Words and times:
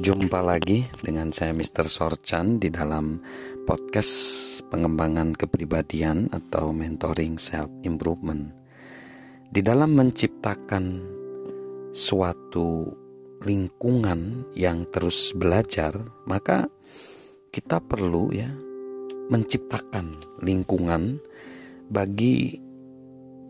Jumpa 0.00 0.40
lagi 0.40 0.88
dengan 1.04 1.28
saya 1.28 1.52
Mr. 1.52 1.84
Sorchan 1.84 2.56
di 2.56 2.72
dalam 2.72 3.20
podcast 3.68 4.16
pengembangan 4.72 5.36
kepribadian 5.36 6.32
atau 6.32 6.72
mentoring 6.72 7.36
self 7.36 7.68
improvement. 7.84 8.48
Di 9.52 9.60
dalam 9.60 9.92
menciptakan 9.92 11.04
suatu 11.92 12.88
lingkungan 13.44 14.48
yang 14.56 14.88
terus 14.88 15.36
belajar, 15.36 15.92
maka 16.24 16.64
kita 17.52 17.84
perlu 17.84 18.32
ya 18.32 18.48
menciptakan 19.28 20.16
lingkungan 20.40 21.20
bagi 21.92 22.56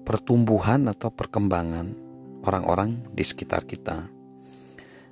pertumbuhan 0.02 0.90
atau 0.90 1.14
perkembangan 1.14 1.94
orang-orang 2.42 3.06
di 3.14 3.22
sekitar 3.22 3.62
kita. 3.70 4.19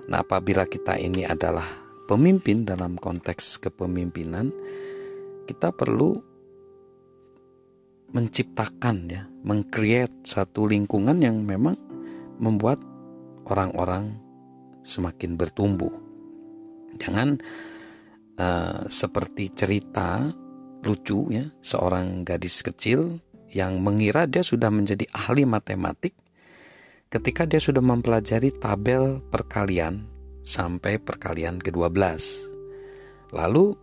Nah, 0.09 0.25
apabila 0.25 0.65
kita 0.65 0.97
ini 0.97 1.21
adalah 1.21 1.65
pemimpin 2.09 2.65
dalam 2.65 2.97
konteks 2.97 3.61
kepemimpinan, 3.61 4.49
kita 5.45 5.69
perlu 5.69 6.17
menciptakan 8.09 8.97
ya, 9.05 9.29
mengcreate 9.45 10.25
satu 10.25 10.65
lingkungan 10.65 11.21
yang 11.21 11.45
memang 11.45 11.77
membuat 12.41 12.81
orang-orang 13.45 14.17
semakin 14.81 15.37
bertumbuh. 15.37 15.93
Jangan 16.97 17.37
uh, 18.41 18.89
seperti 18.89 19.53
cerita 19.53 20.25
lucu 20.81 21.29
ya, 21.29 21.45
seorang 21.61 22.25
gadis 22.25 22.65
kecil 22.65 23.21
yang 23.53 23.77
mengira 23.81 24.25
dia 24.25 24.41
sudah 24.41 24.73
menjadi 24.73 25.05
ahli 25.13 25.45
matematik 25.45 26.17
ketika 27.09 27.49
dia 27.49 27.57
sudah 27.57 27.81
mempelajari 27.81 28.53
tabel 28.53 29.17
perkalian 29.33 30.05
sampai 30.45 31.01
perkalian 31.01 31.57
ke-12. 31.57 32.05
Lalu 33.33 33.73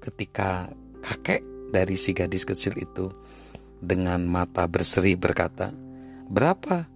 ketika 0.00 0.72
kakek 1.04 1.44
dari 1.76 1.96
si 2.00 2.16
gadis 2.16 2.48
kecil 2.48 2.72
itu 2.80 3.12
dengan 3.84 4.24
mata 4.24 4.64
berseri 4.64 5.12
berkata, 5.12 5.76
"Berapa? 6.32 6.88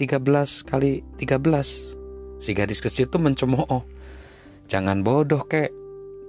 13 0.00 0.64
kali 0.64 1.04
13." 1.20 1.96
Si 2.40 2.56
gadis 2.56 2.80
kecil 2.80 3.08
itu 3.08 3.20
mencemooh, 3.20 3.84
"Jangan 4.68 5.04
bodoh, 5.04 5.44
Kek. 5.44 5.72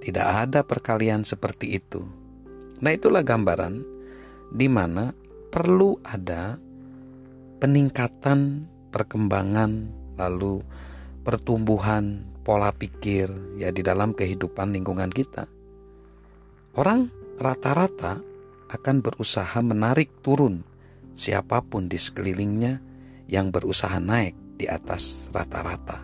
Tidak 0.04 0.24
ada 0.24 0.64
perkalian 0.64 1.24
seperti 1.24 1.80
itu." 1.80 2.04
Nah, 2.84 2.92
itulah 2.92 3.24
gambaran 3.24 3.84
di 4.52 4.68
mana 4.68 5.12
perlu 5.48 5.96
ada 6.04 6.56
peningkatan 7.60 8.68
perkembangan, 8.98 9.94
lalu 10.18 10.58
pertumbuhan 11.22 12.26
pola 12.42 12.74
pikir 12.74 13.30
ya 13.62 13.70
di 13.70 13.86
dalam 13.86 14.10
kehidupan 14.10 14.74
lingkungan 14.74 15.14
kita. 15.14 15.46
Orang 16.74 17.14
rata-rata 17.38 18.18
akan 18.66 18.96
berusaha 18.98 19.62
menarik 19.62 20.10
turun 20.26 20.66
siapa 21.14 21.62
pun 21.62 21.86
di 21.86 21.94
sekelilingnya 21.94 22.82
yang 23.30 23.54
berusaha 23.54 24.02
naik 24.02 24.34
di 24.58 24.66
atas 24.66 25.30
rata-rata. 25.30 26.02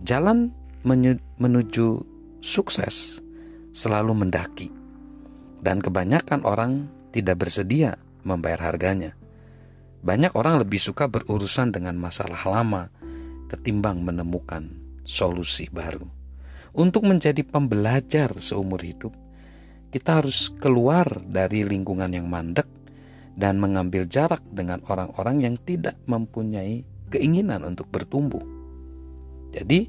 Jalan 0.00 0.50
menuju 1.38 1.88
sukses 2.40 3.20
selalu 3.70 4.26
mendaki, 4.26 4.68
dan 5.62 5.78
kebanyakan 5.78 6.42
orang 6.42 6.90
tidak 7.14 7.46
bersedia 7.46 8.00
membayar 8.26 8.72
harganya. 8.72 9.14
Banyak 10.02 10.34
orang 10.34 10.58
lebih 10.58 10.82
suka 10.82 11.06
berurusan 11.06 11.70
dengan 11.70 11.94
masalah 11.94 12.42
lama 12.42 12.90
ketimbang 13.46 14.02
menemukan 14.02 14.66
solusi 15.06 15.70
baru. 15.70 16.10
Untuk 16.74 17.06
menjadi 17.06 17.46
pembelajar 17.46 18.34
seumur 18.42 18.82
hidup, 18.82 19.14
kita 19.94 20.18
harus 20.18 20.50
keluar 20.58 21.06
dari 21.22 21.62
lingkungan 21.62 22.10
yang 22.10 22.26
mandek 22.26 22.66
dan 23.38 23.62
mengambil 23.62 24.08
jarak 24.10 24.42
dengan 24.50 24.82
orang-orang 24.90 25.46
yang 25.46 25.54
tidak 25.54 25.94
mempunyai 26.10 26.82
keinginan 27.12 27.62
untuk 27.62 27.86
bertumbuh. 27.92 28.42
Jadi, 29.54 29.86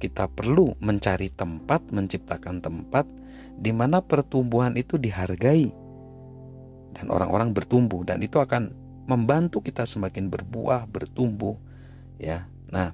kita 0.00 0.26
perlu 0.32 0.74
mencari 0.82 1.30
tempat, 1.30 1.94
menciptakan 1.94 2.58
tempat 2.58 3.06
di 3.54 3.70
mana 3.70 4.02
pertumbuhan 4.02 4.74
itu 4.74 4.98
dihargai 4.98 5.70
dan 6.94 7.06
orang-orang 7.10 7.54
bertumbuh 7.54 8.02
dan 8.02 8.18
itu 8.24 8.40
akan 8.40 8.83
membantu 9.04 9.60
kita 9.60 9.84
semakin 9.84 10.32
berbuah, 10.32 10.88
bertumbuh, 10.88 11.56
ya. 12.16 12.48
Nah, 12.72 12.92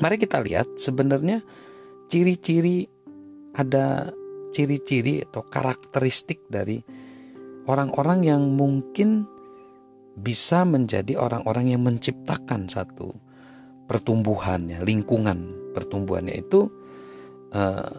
mari 0.00 0.16
kita 0.16 0.40
lihat 0.40 0.80
sebenarnya 0.80 1.44
ciri-ciri 2.08 2.88
ada 3.52 4.08
ciri-ciri 4.48 5.22
atau 5.28 5.44
karakteristik 5.44 6.48
dari 6.48 6.80
orang-orang 7.68 8.24
yang 8.24 8.42
mungkin 8.56 9.28
bisa 10.18 10.64
menjadi 10.64 11.14
orang-orang 11.14 11.76
yang 11.76 11.82
menciptakan 11.84 12.66
satu 12.66 13.14
pertumbuhannya, 13.86 14.82
lingkungan 14.82 15.72
pertumbuhannya 15.76 16.34
itu 16.42 16.66
uh, 17.54 17.92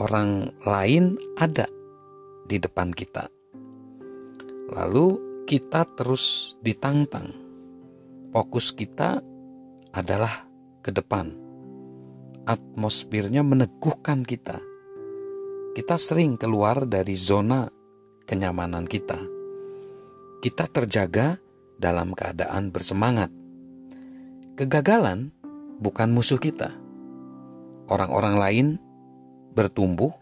orang 0.00 0.54
lain 0.64 1.20
ada 1.36 1.68
di 2.48 2.56
depan 2.56 2.90
kita. 2.94 3.28
Lalu 4.72 5.29
kita 5.50 5.82
terus 5.98 6.54
ditantang. 6.62 7.34
Fokus 8.30 8.70
kita 8.70 9.18
adalah 9.90 10.46
ke 10.78 10.94
depan. 10.94 11.34
Atmosfernya 12.46 13.42
meneguhkan 13.42 14.22
kita. 14.22 14.62
Kita 15.74 15.98
sering 15.98 16.38
keluar 16.38 16.86
dari 16.86 17.18
zona 17.18 17.66
kenyamanan 18.22 18.86
kita. 18.86 19.18
Kita 20.38 20.70
terjaga 20.70 21.42
dalam 21.74 22.14
keadaan 22.14 22.70
bersemangat. 22.70 23.34
Kegagalan 24.54 25.34
bukan 25.82 26.14
musuh 26.14 26.38
kita. 26.38 26.70
Orang-orang 27.90 28.38
lain 28.38 28.66
bertumbuh 29.50 30.14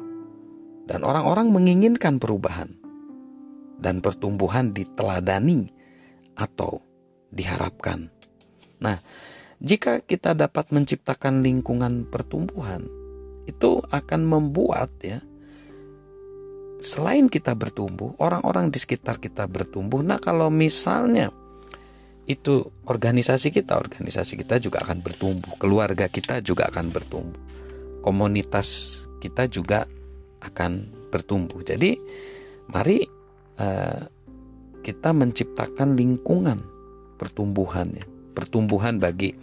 dan 0.89 1.05
orang-orang 1.05 1.53
menginginkan 1.53 2.17
perubahan 2.17 2.88
dan 3.79 4.03
pertumbuhan 4.03 4.75
diteladani 4.75 5.71
atau 6.35 6.83
diharapkan. 7.31 8.11
Nah, 8.79 8.99
jika 9.59 10.03
kita 10.03 10.39
dapat 10.39 10.71
menciptakan 10.71 11.43
lingkungan 11.43 12.07
pertumbuhan, 12.07 12.87
itu 13.49 13.83
akan 13.91 14.23
membuat 14.29 14.93
ya 15.03 15.19
selain 16.79 17.27
kita 17.27 17.59
bertumbuh, 17.59 18.15
orang-orang 18.23 18.71
di 18.71 18.79
sekitar 18.79 19.19
kita 19.19 19.51
bertumbuh. 19.51 19.99
Nah, 20.03 20.23
kalau 20.23 20.47
misalnya 20.47 21.35
itu 22.29 22.71
organisasi 22.87 23.51
kita, 23.51 23.75
organisasi 23.75 24.39
kita 24.39 24.63
juga 24.63 24.85
akan 24.87 25.03
bertumbuh, 25.03 25.59
keluarga 25.59 26.07
kita 26.07 26.39
juga 26.39 26.71
akan 26.71 26.95
bertumbuh, 26.95 27.43
komunitas 28.05 29.01
kita 29.19 29.51
juga 29.51 29.91
akan 30.39 30.87
bertumbuh. 31.11 31.67
Jadi, 31.67 31.99
mari 32.71 33.18
uh, 33.59 34.01
kita 34.81 35.11
menciptakan 35.13 35.99
lingkungan 35.99 36.63
pertumbuhan 37.19 37.93
ya, 37.93 38.07
pertumbuhan 38.33 39.03
bagi 39.03 39.35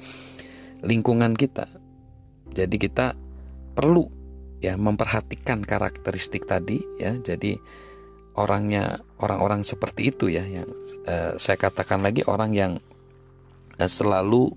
lingkungan 0.81 1.35
kita. 1.35 1.67
Jadi 2.55 2.75
kita 2.79 3.13
perlu 3.75 4.07
ya 4.63 4.79
memperhatikan 4.79 5.61
karakteristik 5.61 6.47
tadi 6.47 6.79
ya. 6.97 7.13
Jadi 7.19 7.59
orangnya 8.39 8.99
orang-orang 9.19 9.63
seperti 9.63 10.11
itu 10.11 10.31
ya 10.31 10.43
yang 10.43 10.67
uh, 11.07 11.35
saya 11.35 11.59
katakan 11.59 11.99
lagi 11.99 12.23
orang 12.27 12.51
yang 12.55 12.73
uh, 13.77 13.89
selalu 13.91 14.55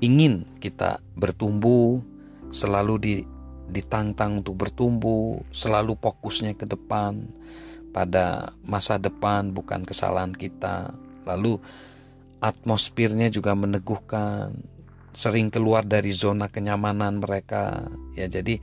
ingin 0.00 0.46
kita 0.62 1.04
bertumbuh, 1.18 2.00
selalu 2.48 2.94
di 2.98 3.14
ditantang 3.68 4.40
untuk 4.40 4.64
bertumbuh, 4.64 5.44
selalu 5.52 5.92
fokusnya 6.00 6.56
ke 6.56 6.64
depan, 6.64 7.28
pada 7.90 8.54
masa 8.62 9.00
depan 9.00 9.50
bukan 9.52 9.84
kesalahan 9.84 10.32
kita. 10.32 10.92
Lalu 11.24 11.60
atmosfernya 12.38 13.28
juga 13.28 13.52
meneguhkan, 13.58 14.54
sering 15.12 15.50
keluar 15.50 15.82
dari 15.82 16.14
zona 16.14 16.46
kenyamanan 16.46 17.18
mereka. 17.18 17.90
Ya 18.14 18.30
jadi 18.30 18.62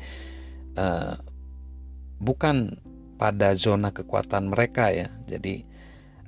uh, 0.80 1.20
bukan 2.20 2.80
pada 3.16 3.56
zona 3.56 3.92
kekuatan 3.92 4.52
mereka 4.52 4.92
ya. 4.92 5.12
Jadi 5.28 5.68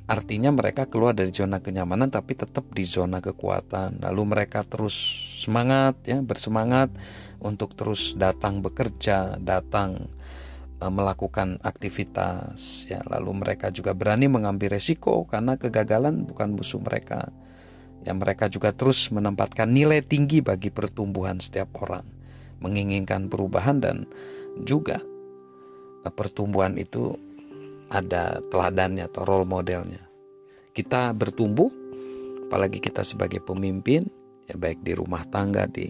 artinya 0.08 0.56
mereka 0.56 0.88
keluar 0.88 1.12
dari 1.12 1.36
zona 1.36 1.60
kenyamanan 1.60 2.08
tapi 2.08 2.36
tetap 2.36 2.68
di 2.72 2.84
zona 2.88 3.20
kekuatan. 3.24 4.04
Lalu 4.04 4.22
mereka 4.24 4.64
terus 4.64 4.96
semangat 5.44 6.00
ya, 6.08 6.20
bersemangat 6.24 6.92
untuk 7.40 7.76
terus 7.78 8.16
datang 8.18 8.60
bekerja, 8.64 9.40
datang 9.40 10.12
melakukan 10.78 11.58
aktivitas 11.66 12.86
ya 12.86 13.02
lalu 13.10 13.42
mereka 13.42 13.74
juga 13.74 13.98
berani 13.98 14.30
mengambil 14.30 14.78
resiko 14.78 15.26
karena 15.26 15.58
kegagalan 15.58 16.30
bukan 16.30 16.54
musuh 16.54 16.78
mereka 16.78 17.34
ya 18.06 18.14
mereka 18.14 18.46
juga 18.46 18.70
terus 18.70 19.10
menempatkan 19.10 19.66
nilai 19.74 20.06
tinggi 20.06 20.46
bagi 20.46 20.70
pertumbuhan 20.70 21.42
setiap 21.42 21.74
orang 21.82 22.06
menginginkan 22.62 23.30
perubahan 23.30 23.82
dan 23.82 24.06
juga 24.66 25.02
eh, 26.06 26.14
pertumbuhan 26.14 26.78
itu 26.78 27.18
ada 27.88 28.44
teladannya 28.52 29.08
atau 29.08 29.22
role 29.24 29.48
modelnya. 29.48 30.04
Kita 30.76 31.16
bertumbuh, 31.16 31.72
apalagi 32.48 32.78
kita 32.84 33.02
sebagai 33.02 33.42
pemimpin, 33.42 34.06
ya 34.46 34.56
baik 34.60 34.84
di 34.84 34.94
rumah 34.94 35.26
tangga, 35.28 35.66
di 35.66 35.90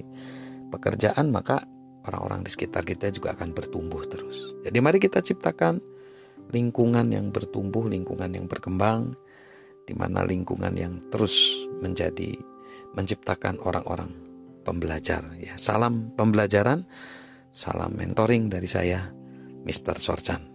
pekerjaan, 0.72 1.34
maka 1.34 1.66
orang-orang 2.08 2.42
di 2.42 2.50
sekitar 2.50 2.88
kita 2.88 3.12
juga 3.12 3.36
akan 3.36 3.52
bertumbuh 3.52 4.04
terus. 4.08 4.56
Jadi 4.64 4.78
mari 4.80 4.98
kita 4.98 5.20
ciptakan 5.20 5.84
lingkungan 6.56 7.12
yang 7.12 7.30
bertumbuh, 7.30 7.84
lingkungan 7.86 8.32
yang 8.32 8.48
berkembang, 8.48 9.14
di 9.84 9.92
mana 9.96 10.24
lingkungan 10.24 10.72
yang 10.76 11.00
terus 11.12 11.68
menjadi 11.84 12.36
menciptakan 12.96 13.60
orang-orang 13.60 14.12
pembelajar. 14.64 15.24
Ya, 15.40 15.56
salam 15.60 16.12
pembelajaran, 16.16 16.88
salam 17.52 17.96
mentoring 17.96 18.52
dari 18.52 18.68
saya, 18.68 19.12
Mr. 19.64 20.00
Sorchan. 20.00 20.47